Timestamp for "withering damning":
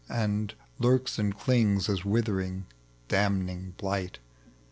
2.03-3.75